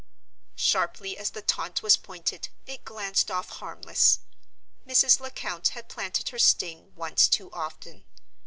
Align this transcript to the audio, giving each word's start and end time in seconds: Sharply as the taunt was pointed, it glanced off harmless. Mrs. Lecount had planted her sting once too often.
Sharply 0.55 1.15
as 1.15 1.29
the 1.29 1.43
taunt 1.43 1.83
was 1.83 1.95
pointed, 1.95 2.49
it 2.65 2.83
glanced 2.83 3.29
off 3.29 3.49
harmless. 3.59 4.17
Mrs. 4.87 5.19
Lecount 5.19 5.67
had 5.77 5.89
planted 5.89 6.29
her 6.29 6.39
sting 6.39 6.91
once 6.95 7.27
too 7.27 7.51
often. 7.51 8.03